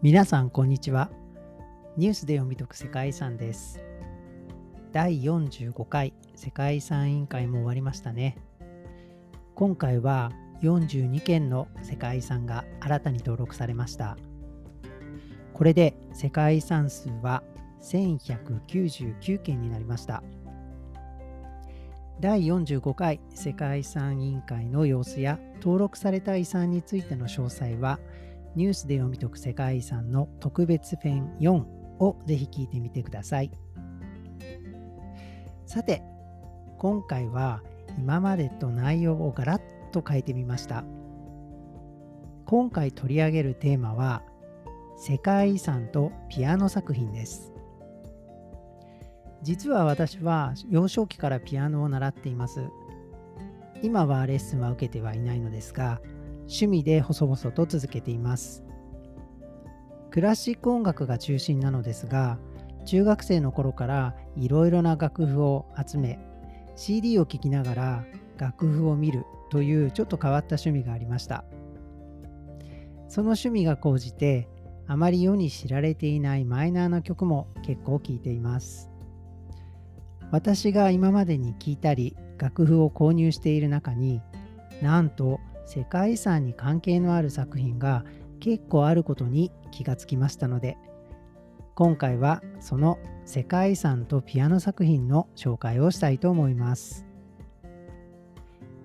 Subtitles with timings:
[0.00, 1.10] 皆さんこんにちは。
[1.96, 3.80] ニュースで読み解く世界遺産です。
[4.92, 8.38] 第45回世界遺産委員会も終わりましたね。
[9.56, 10.30] 今回は
[10.62, 14.16] 42件の世界遺産が新たに登録されました。
[15.52, 17.42] これで世界遺産数は
[17.82, 20.22] 1199件になりました。
[22.20, 27.98] 第45回世界遺産委員会の様子や登録された遺産についての詳細は
[28.58, 31.52] ニュースで読み解く世界遺産の特別編4
[32.00, 33.52] をぜひ聞いてみてください。
[35.64, 36.02] さて、
[36.76, 37.62] 今回は
[37.98, 40.82] 今までと内容をガラッと変えてみました。
[42.46, 44.24] 今回取り上げるテーマは
[44.96, 47.52] 世界遺産とピアノ作品です。
[49.42, 52.64] 実は私は幼少期からピアノを習っています。
[53.84, 56.00] 今はレッスンは受けてはいないのですが、
[56.48, 58.64] 趣味で細々と続けています。
[60.10, 62.38] クラシック音楽が中心なのですが、
[62.86, 66.18] 中学生の頃からいろいろな楽譜を集め、
[66.74, 68.04] CD を聴きながら
[68.38, 71.44] 楽譜を見るというちょっと変わった趣味がありました。
[73.08, 74.48] その趣味が高じて、
[74.86, 78.90] あまり世に知られていないマイナーな曲も結構聴いています。
[80.30, 84.22] 私が今までに聴いたり楽譜を購入している中に
[84.82, 88.02] なんと世界遺産に関係のある作品が
[88.40, 90.78] 結構あることに気がつきましたので
[91.74, 97.06] 今回はその世界遺産とピアノ作品の紹介をしたいと思います。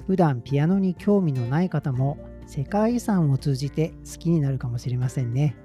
[0.07, 5.55] 普段ピアノに興味のない方も世界遺産を通じて好きになるかもしれませんね。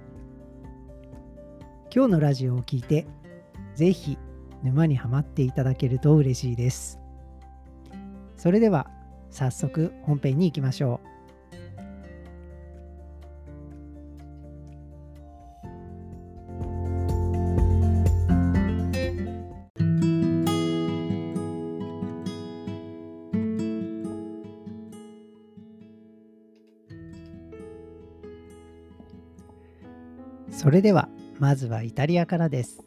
[1.93, 3.09] 今日のラジオを聴いて
[3.75, 4.19] 是非
[4.63, 7.01] 沼にはまっていただけると嬉しいです。
[8.37, 8.89] それでは
[9.31, 11.09] 早速本編に行きましょう。
[30.51, 31.09] それでは
[31.39, 32.83] まずはイタリアからです。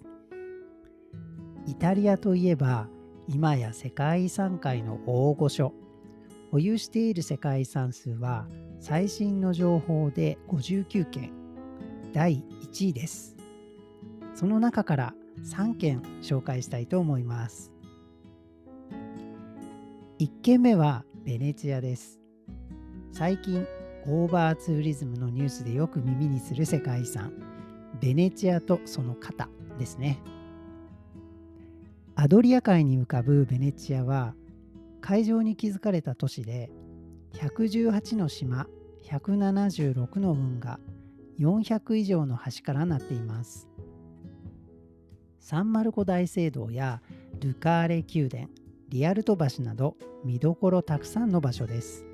[1.65, 2.89] イタリアといえば
[3.29, 5.73] 今や世界遺産界の大御所
[6.51, 8.45] 保有している世界遺産数は
[8.81, 11.31] 最新の情報で59件
[12.11, 13.37] 第1位です。
[14.35, 15.13] その中から
[15.45, 17.71] 3件紹介したいと思います。
[20.19, 22.19] 1件目はベネチアです。
[23.13, 23.65] 最近
[24.05, 27.31] オーバーツーリズムのニュースでよく耳にする世界遺産
[28.01, 29.47] ベネチアとその肩
[29.79, 30.19] ですね。
[32.15, 34.35] アドリア海に浮かぶベネチアは
[35.01, 36.71] 海上に築かれた都市で
[37.33, 38.67] 118の島
[39.03, 40.79] 176の運河
[41.39, 43.67] 400以上の橋からなっています。
[45.39, 47.01] サンマルコ大聖堂や
[47.39, 48.47] ルカーレ宮殿
[48.89, 52.05] リアルト橋など見どころたくさんの場所です。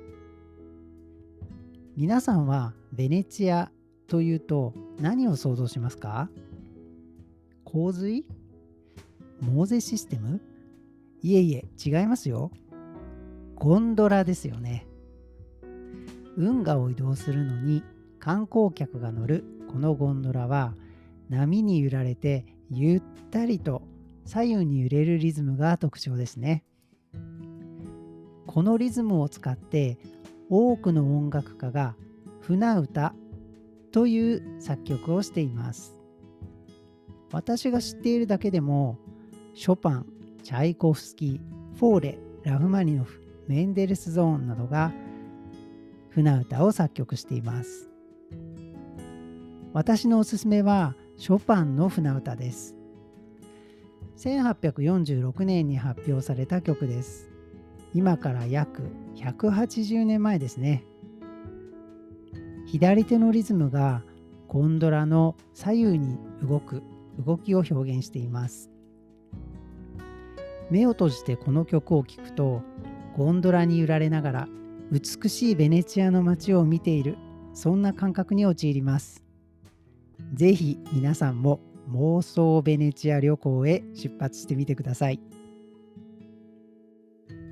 [1.96, 3.70] 皆さんはベネチア
[4.06, 6.30] というと何を想像しますか？
[7.64, 8.24] 洪水？
[9.40, 10.40] モーゼシステム？
[11.22, 12.50] いえいえ違いますよ。
[13.58, 14.86] ゴンドラですよね。
[16.36, 17.82] 運河を移動するのに
[18.20, 20.74] 観光客が乗るこのゴンドラは
[21.28, 23.02] 波に揺られてゆっ
[23.32, 23.82] たりと
[24.24, 26.62] 左右に揺れるリズムが特徴ですね。
[28.46, 29.98] このリズムを使って
[30.48, 31.96] 多くの音楽家が
[32.40, 33.12] 船歌
[33.90, 35.96] という作曲をしています。
[37.32, 38.98] 私が知っているだけでも
[39.54, 40.06] ショパン、
[40.44, 41.40] チャイコフスキー、
[41.76, 44.92] フォーレ、ラフマニノフ、メンデルスゾーンなどが
[46.10, 47.90] 船歌を作曲しています。
[49.72, 52.76] 私のおすすめはショパンの船歌です。
[54.18, 57.30] 1846年に発表された曲です。
[57.94, 58.82] 今から約
[59.16, 60.84] 180年前ですね。
[62.66, 64.02] 左手のリズムが
[64.46, 66.82] ゴンドラの左右に動く
[67.24, 68.70] 動きを表現しています。
[70.70, 72.62] 目を閉じてこの曲を聴くと
[73.18, 74.48] ゴンドラに揺られながら
[74.92, 77.18] 美しいベネチアの街を見ている
[77.52, 79.24] そんな感覚に陥ります。
[80.34, 81.58] ぜひ皆さんも
[81.90, 85.18] 妄想ベネチア旅行へ出発してみてください。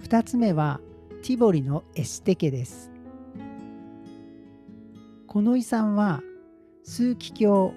[0.05, 0.81] 2つ目は
[1.23, 2.93] ティボリのエステ家です。
[5.27, 6.23] この遺産は
[6.85, 7.75] 枢機卿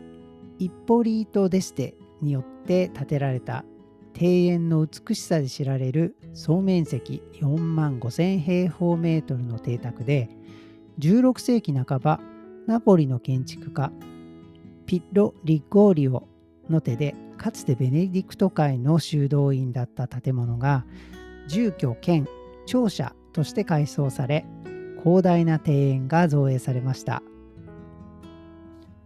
[0.59, 3.65] イッポリート・デステによって建てられた
[4.17, 10.29] 庭園の美しさで知られる総面積4万5000平方メートルの邸宅で
[10.99, 12.19] 16世紀半ば
[12.67, 13.91] ナポリの建築家
[14.85, 16.27] ピッロ・リゴーリオ
[16.69, 20.85] の手でかつてベネディクト会の修道院だった建物が
[21.47, 22.27] 住居兼
[22.65, 24.45] 庁舎として改装され
[25.03, 27.23] 広大な庭園が造営されました。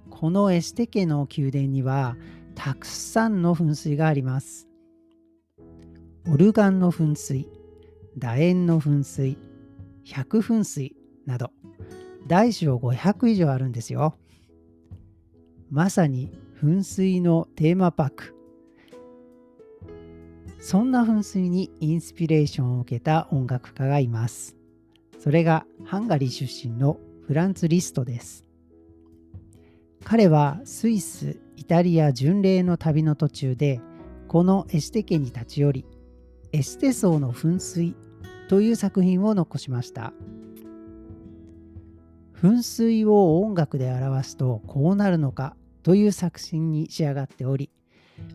[0.10, 2.16] このエステ家の宮殿には
[2.56, 4.70] たくさんの噴水があります。
[6.26, 7.50] オルガンの噴水
[8.18, 9.38] 楕円の噴水
[10.06, 11.52] 百噴水など
[12.28, 14.16] 大小500以上あるんですよ。
[15.70, 16.32] まさに
[16.62, 18.36] 噴水のテーマパーク。
[20.60, 24.56] そんな噴水にインスピレーションを受けた音楽家がいます。
[25.20, 26.98] それがハンガリー出身の
[27.28, 28.46] フランツ・リストです。
[30.06, 33.82] 彼はスイスイタリア巡礼の旅の途中で
[34.30, 35.86] このエステ家に立ち寄り
[36.54, 37.96] エステ層の噴水
[38.48, 40.14] という作品を残しました。
[42.40, 47.72] 噴水を音楽で表すとこうなるのかという作品に仕上がっており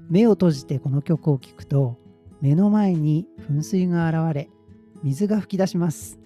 [0.08, 1.98] 目を閉じてこの曲を聴くと
[2.40, 4.50] 目の前に噴水が現れ
[5.04, 6.18] 水が噴き出します。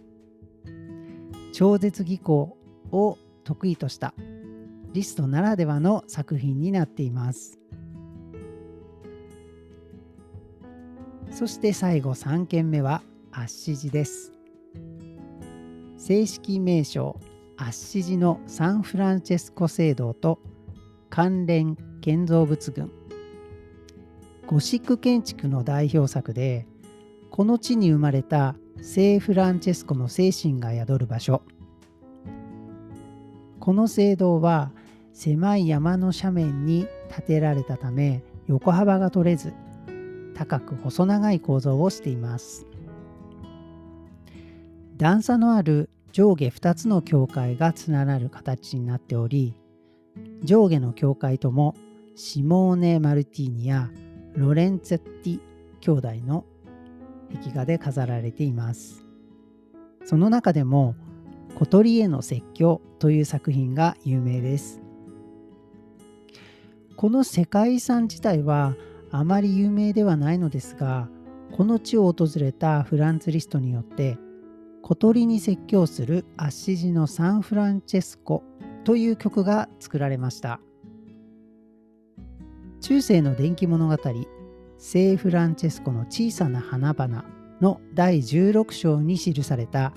[1.52, 2.56] 超絶技巧
[2.90, 4.14] を得意とした
[4.94, 7.58] リストならではの作品になっています。
[11.42, 13.02] そして最後3件目は
[13.32, 14.32] アッシジです。
[15.96, 17.18] 正式名称
[17.56, 20.38] アッシジのサンフランチェスコ聖堂と
[21.10, 22.92] 関連建造物群。
[24.46, 26.68] ゴシック建築の代表作で
[27.30, 31.42] この地に生まれた聖フランチェスコの精神が宿る場所。
[33.58, 34.70] この聖堂は
[35.12, 39.52] 狭い山の斜面に建てられたため横幅が取れず
[40.44, 42.66] 高く細長い構造をしています
[44.96, 49.54] 段差のある上下2つの境界が連なる形になっており
[50.42, 51.76] 上下の境界とも
[52.16, 53.88] シモーネ・マルティーニや
[54.34, 55.40] ロレンツェッティ
[55.80, 56.44] 兄弟の
[57.32, 59.06] 壁画で飾られています。
[60.04, 60.94] その中でも
[61.54, 64.82] 小鳥への説教という作品が有名です。
[66.96, 68.74] この世界遺産自体は
[69.12, 71.08] あまり有名ではないのですが
[71.52, 74.18] この地を訪れたフランツリストによって
[74.82, 78.42] 小鳥に説教するアッシジのサンフランチェスコ
[78.84, 80.60] という曲が作られました。
[82.82, 83.96] 中世の伝記物語
[84.76, 87.24] 聖フランチェスコの小さな花々
[87.60, 89.94] の第16章に記された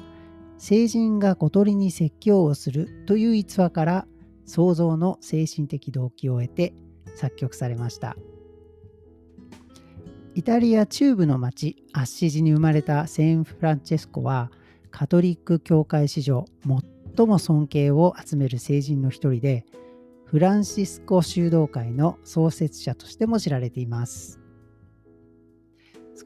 [0.60, 4.08] 聖人が小鳥に説教をするという逸話から
[4.46, 6.76] 創造の精神的動機を得て
[7.16, 8.16] 作曲されました
[10.38, 14.52] イタリア中部の町アッシジに生まれたセン・フランチェスコは
[14.92, 16.44] カトリック教会史上
[17.16, 19.66] 最も尊敬を集める聖人の一人で
[20.26, 24.42] フランシスコ修道会の創設者としても知られています。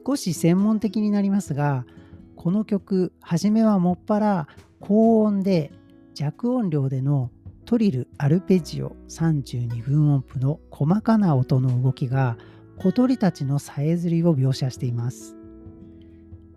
[0.04, 1.86] 少し専門的になりますが、
[2.34, 4.48] この曲、初めはもっぱら
[4.80, 5.70] 高音で
[6.14, 7.30] 弱音量での
[7.64, 12.36] トリル・アルペジオ32分音符の細かな音の動きが
[12.82, 15.36] 小鳥たちのさえずりを描写しています。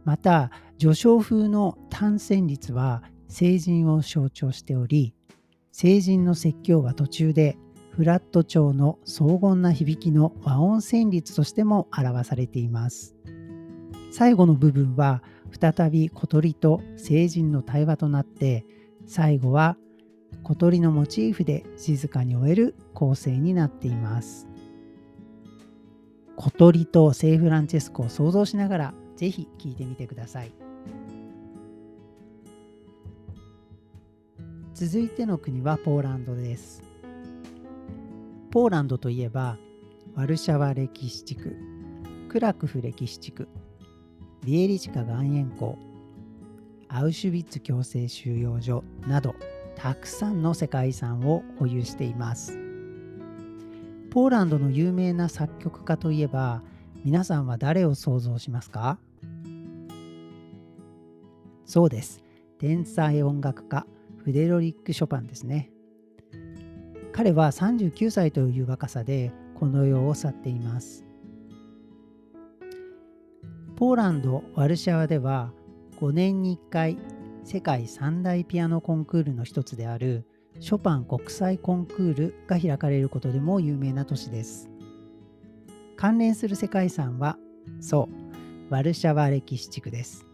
[0.06, 5.14] また、序章風の単線率は成人を象徴しており、
[5.74, 7.58] 成人の説教は途中で
[7.92, 13.16] フラット調の荘厳な響きの和音旋律としても表されています。
[14.10, 18.66] 最後の部分は再び小鳥と成人の対話となって
[19.08, 19.76] 最後は
[20.44, 24.48] 小鳥のモチーフで静かに終える構成になっています。
[26.36, 30.52] 小鳥と聖フランチェスコを想像しながらぜひ聴いてみてください。
[34.74, 36.82] 続いての国はポーランドです。
[38.50, 39.58] ポーランドといえば、
[40.16, 41.56] ワルシャワ歴史地区、
[42.28, 43.48] クラクフ歴史地区、
[44.44, 45.78] ビエリチカ岩塩港、
[46.88, 49.36] アウシュビッツ強制収容所など、
[49.76, 52.63] たくさんの世界遺産を保有しています。
[54.14, 56.62] ポーランドの有名な作曲家といえば、
[57.04, 59.00] 皆さんは誰を想像しますか？
[61.66, 62.22] そうです。
[62.60, 63.88] 天才音楽家、
[64.24, 65.72] フデロリック・ショパンですね。
[67.12, 71.08] 彼は39歳という若さでこの世を去っています。
[73.76, 75.52] ポーランド・ワルシャワでは
[76.00, 77.00] 5年に1回
[77.44, 80.28] 世界三大ピアノコンクールの一つである
[80.60, 84.70] ショパン国際コンクールが開かれることでも有名な都市です。
[85.96, 87.38] 関連する世界遺産は
[87.80, 88.10] そ
[88.70, 90.26] うワルシャワ歴史地区です。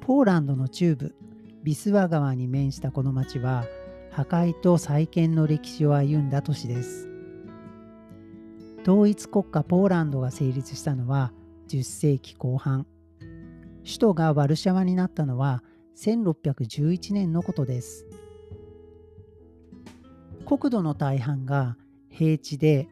[0.00, 1.14] ポーランドの中部
[1.62, 3.64] ビスワ川に面したこの町は
[4.10, 7.08] 破壊と再建の歴史を歩んだ都市です
[8.82, 11.32] 統一国家ポーランドが成立したのは
[11.68, 12.86] 10世紀後半
[13.84, 15.62] 首都がワルシャワになったのは
[16.00, 18.06] 1611年のことです。
[20.46, 21.76] 国土の大半が
[22.08, 22.88] 平地で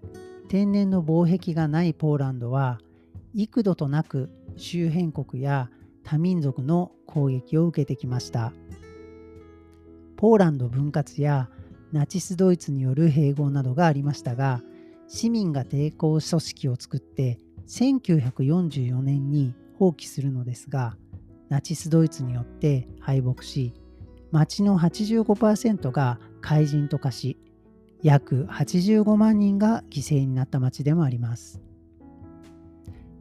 [0.49, 2.81] 天然の防壁がないポーランドは
[3.35, 5.71] 幾度となく周辺国や
[6.05, 8.53] 多民族の攻撃を受けてきました。
[10.17, 11.49] ポーランド分割や
[11.93, 14.61] ナチスドイツによる併合などがありましたが
[15.07, 17.39] 市民が抵抗組織を作って
[17.69, 20.97] 1944年に放棄するのですが
[21.49, 23.75] ナチスドイツによって敗北し
[24.31, 27.39] 町の85%が怪人と化し
[28.03, 31.61] 約85万人が犠牲になった町でもあります。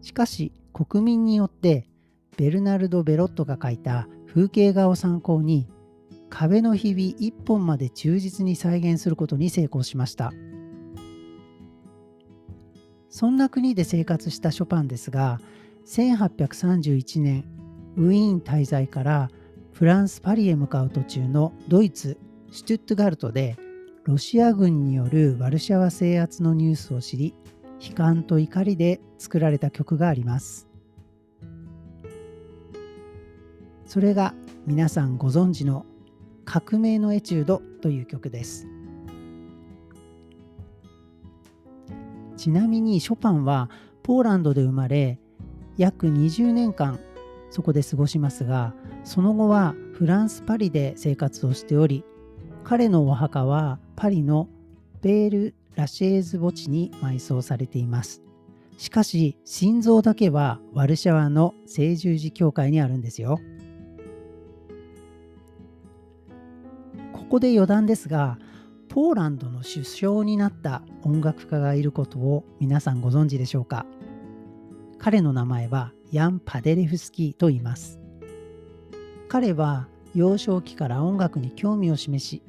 [0.01, 1.87] しかし国民によって
[2.37, 5.67] ベルナルド・ベロットが描いた風景画を参考に
[6.29, 10.31] 壁のひび1本まで忠実に再現することに成功しました。
[13.09, 15.39] そんな国で生活したショパンですが
[15.87, 17.45] 1831年
[17.97, 19.31] ウィーン滞在から
[19.73, 22.17] フランス・パリへ向かう途中のドイツ・
[22.51, 23.57] シュトゥットガルトで
[24.03, 27.33] ロシア軍によるワルシャワ制圧のニュースを知り
[27.81, 30.67] 悲観と怒りで作られた曲があります。
[33.85, 34.35] それが
[34.67, 35.85] 皆さんご存知の
[36.45, 38.67] 革命のエチュードという曲です。
[42.35, 43.71] ちなみにショパンは
[44.03, 45.19] ポーランドで生まれ
[45.77, 46.99] 約20年間
[47.49, 48.73] そこで過ごしますが
[49.03, 52.03] その後はフランス・パリで生活をしており
[52.63, 54.49] 彼のお墓はパリの
[55.01, 58.21] ベール・ラシェーズ墓地に埋葬されています。
[58.77, 63.39] しかし心臓だけはワルシャワの聖十字教会にあるんですよ。
[67.13, 68.37] ここで余談ですが
[68.89, 73.85] ポーランドの首相になった音楽家がいることを皆さんご存知でしょうか。
[74.97, 77.99] 彼の名前はヤン・パデレフスキーと言います。
[79.29, 82.41] 彼は幼少期から音楽に興味を示し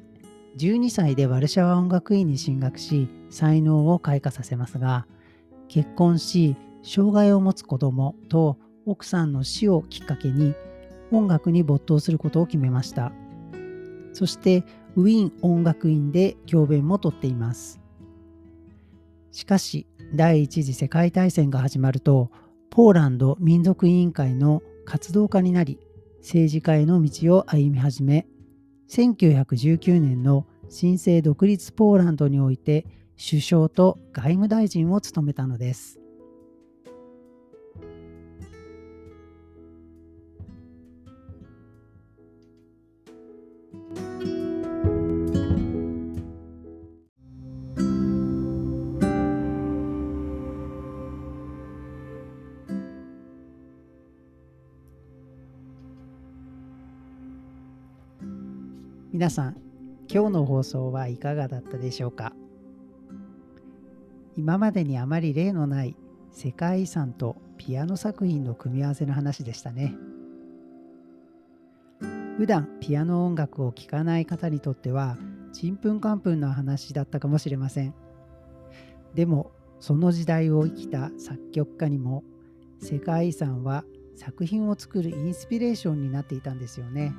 [0.57, 5.05] 12歳でワルシャワ音楽院に進学し才能を開花させますが
[5.67, 10.55] 結婚し障害を持つ子供と奥さんの死をきっかけに
[11.11, 13.11] 音楽に没頭することを決めました。
[14.13, 14.63] そして
[14.95, 17.79] ウィーン音楽院で教鞭もとっています。
[19.31, 19.85] しかし
[20.15, 22.31] 第一次世界大戦が始まると
[22.71, 25.79] ポーランド民族委員会の活動家になり
[26.19, 28.27] 政治家への道を歩み始め
[28.89, 32.85] 1919年の新生独立ポーランドにおいて
[33.17, 35.98] 首相と外務大臣を務めたのです。
[59.19, 59.57] 皆さん、
[60.09, 62.31] 今日の放送はいかがだったでしょうか？
[64.37, 65.97] 今までにあまり例のない
[66.31, 69.93] 世界遺産とピアノ作品の組み合わせの話でしたね。
[72.37, 75.17] 普段ピアノ音楽を聴かない方にとっては
[75.51, 77.93] ちんぷんかんぷんの話だったかもしれません。
[79.15, 82.23] でもその時代を生きた作曲家にも
[82.81, 83.83] 世界遺産は
[84.15, 87.13] 作品を作るインスピレーションになっていたんですよね。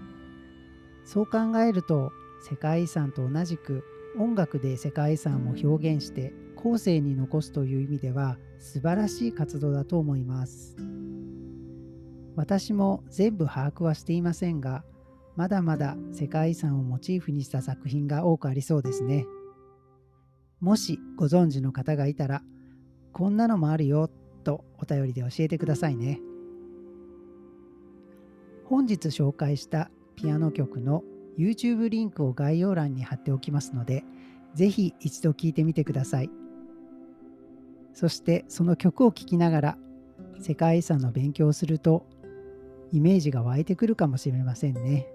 [1.04, 2.12] そう考えると
[2.49, 3.85] 世界遺産と同じく
[4.19, 10.76] 音楽で世界遺産を表現して後世に残すという意味では素晴らしい活動だと思います。
[12.37, 14.85] 私も全部把握はしていませんが
[15.37, 19.26] まだまだ世界遺産をモチーフにした作品が多くありそうですね。
[20.61, 22.42] もしご存知の方がいたら
[23.12, 24.11] こんなのもあるよ
[24.45, 26.21] とお便りで教えてくださいね。
[28.64, 29.90] 本日紹介した
[30.21, 31.03] ピアノ曲の
[31.39, 34.05] YouTube リンクを概要欄に貼っておきますので、
[34.55, 36.31] ぜひ一度聴いてみてください。
[37.95, 39.79] そしてその曲を聴きながら
[40.39, 42.07] 世界遺産の勉強をすると
[42.93, 45.07] イメージが湧いてくるかもしれませんね。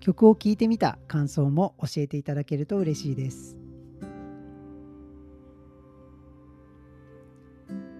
[0.00, 3.56] 曲を聴いてみた感想も教えていただけると嬉しいです。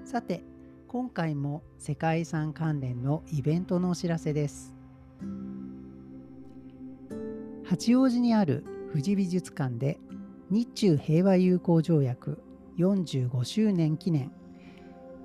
[0.05, 0.45] さて、
[0.89, 4.73] 今回も世界遺産関連のイベントのお知らせです。
[7.65, 9.99] 八王子にある富士美術館で
[10.49, 12.41] 日中平和友好条約
[12.79, 14.31] 45周年記念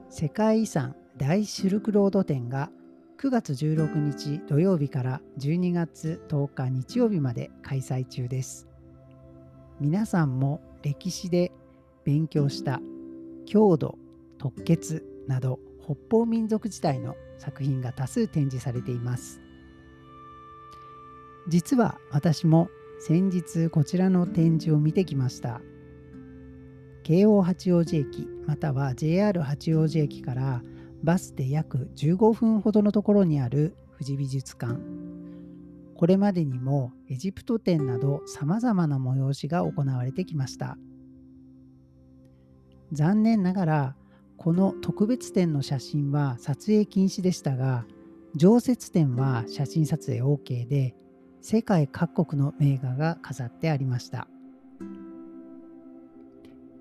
[0.10, 2.72] 世界遺産大シルクロード展が
[3.20, 8.68] 9月16日土曜日から12月10日日曜日まで開催中です。
[9.80, 11.52] 皆さんも歴史で
[12.04, 12.82] 勉強した
[13.46, 14.00] 郷土、
[14.40, 19.42] 特決など北方民族時代の作品が多数展示されています。
[21.48, 25.62] 実は私も先日こちらの展示を見てきました。
[27.04, 30.62] 京王八王子駅または JR 八王子駅から
[31.04, 34.80] バスで約15分ほどのところにある富士美術館
[35.96, 40.78] これまでにもエジプト展などさまざまな催しが行われてきました
[42.92, 43.96] 残念ながら
[44.42, 47.86] この特別展の写真は撮影禁止でしたが
[48.36, 50.96] 常設展は写真撮影 OK で
[51.44, 54.28] 世界各国の名画が飾ってありました。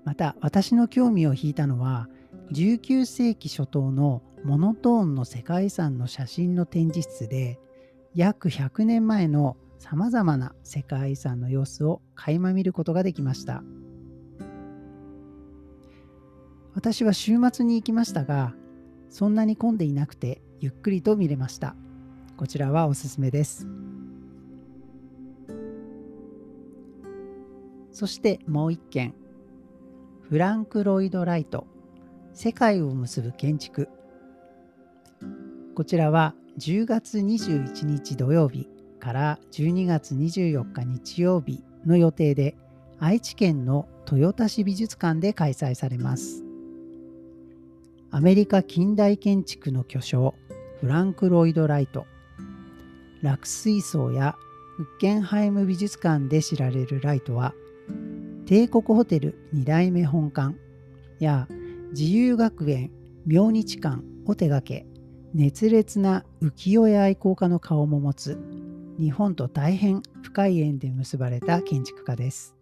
[0.03, 2.09] また私の興味を引いたのは
[2.51, 7.59] 19世紀初頭のモノトーンの世界遺産の写真の展示室で
[8.15, 13.61] 約100年前のさまざまな世界遺産の様子を垣間見ることができました。
[16.73, 18.53] 私は週末に行きましたが
[19.09, 21.75] そんなに混んでいなくてゆっくりと見れました。
[22.37, 23.67] こちらはおすすめです。
[27.91, 29.13] そしてもう一件。
[30.21, 31.67] フランク・ロイド・ライト。
[32.33, 33.89] 世界を結ぶ建築。
[35.75, 42.55] こちらは10月21日土曜日から12月24日日曜日の予定で
[42.99, 46.50] 愛知県の豊田市美術館で開催されます。
[48.13, 50.35] アメリカ近代建築の巨匠
[50.81, 52.05] フランク・ロイド・ライト。
[53.21, 54.35] 落水槽や
[54.79, 57.53] ウッケンハイム美術館で知られるライトは
[58.45, 60.57] 帝国ホテル2代目本館
[61.19, 61.47] や
[61.91, 62.91] 自由学園
[63.25, 64.85] 明日館を手掛け
[65.33, 68.37] 熱烈な浮世絵愛好家の顔も持つ
[68.99, 72.55] 日本と大変深い縁で結ばれた建築家です。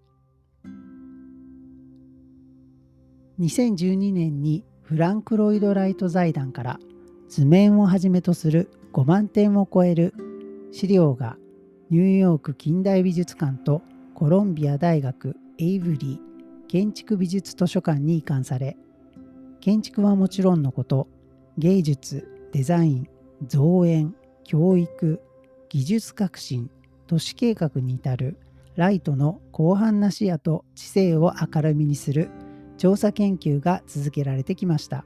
[3.40, 6.80] 2012年にフランク・ロイド・ライト財団から
[7.28, 10.16] 図面をはじめとする5万点を超える
[10.72, 11.38] 資料が
[11.92, 13.84] ニューヨーク近代美術館と
[14.16, 18.78] コロンビア大学エイブリー建築美術図書館に移管され
[19.60, 21.08] 建築はもちろんのこと
[21.60, 23.08] 芸術デザイン
[23.46, 25.22] 造園教育
[25.70, 26.72] 技術革新
[27.06, 28.40] 都市計画に至る
[28.76, 32.32] ライトの広範な視野と知性を明るみにする
[32.80, 35.06] 調査研究が続けられてきました。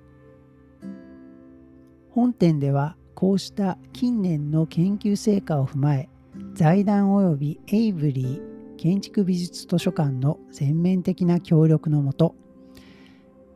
[2.12, 6.10] 本展ではこうした近年の研究成果を踏まえ
[6.54, 12.36] 財団及びエイブリー建築美術図書館の全面的な協力のもと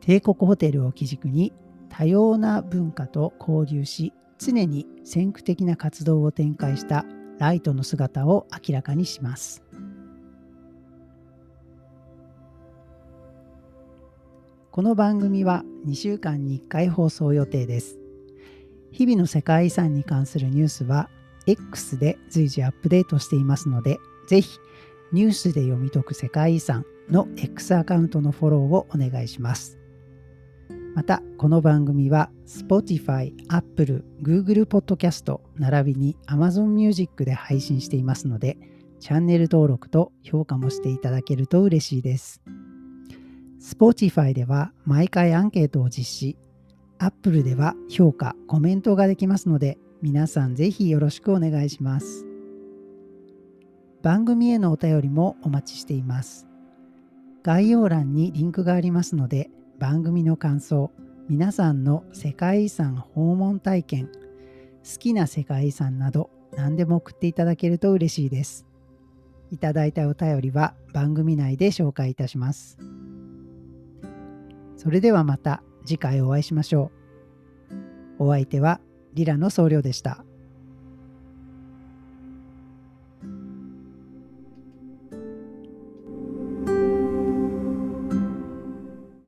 [0.00, 1.52] 帝国ホテルを基軸に
[1.88, 7.04] 多様な文化と交流し常に先駆的な活動を展開した
[7.38, 9.62] ライトの姿を明らかにします。
[14.70, 17.98] この番組は2週間に1回放送予定です
[18.92, 21.08] 日々の世界遺産に関するニュースは
[21.46, 24.58] X で随時アップデートしていますのでぜひ
[25.12, 29.78] ニュースで読み解く世界遺産の X アカウントのフォローをお願いします
[30.98, 38.58] また、この番組は Spotify、Apple、Google Podcast 並びに Amazon Music で配信していますので、
[38.98, 42.42] チャンネル登録と評価もしていただけると嬉しいです。
[43.60, 46.36] Spotify では毎回アンケートを実施。
[46.98, 52.26] Apple では評価、コメントができますので、皆さんぜひよろしくお願いします。
[54.02, 56.46] 番組へのお便りもお待ちしています。
[57.42, 60.90] 概要欄にリンクがありますので、番組の感想
[61.28, 68.66] 皆さんの世界遺産訪問体験好きな世界遺産など何でも送っていただけると嬉しいです
[69.52, 72.78] いただいたお便りは番組内で紹介いたします
[74.78, 76.92] それではまた次回お会いしましょ
[78.18, 78.80] うお相手は
[79.12, 80.24] リラの僧侶でした。